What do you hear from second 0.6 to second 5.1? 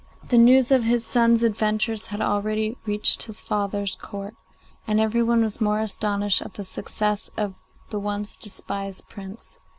of his son's adventures had already reached his father's Court, and